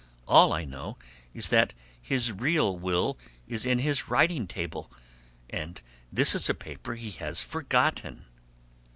[0.27, 0.97] "All I know
[1.31, 4.91] is that his real will is in his writing table,
[5.47, 5.79] and
[6.11, 8.25] this is a paper he has forgotten...."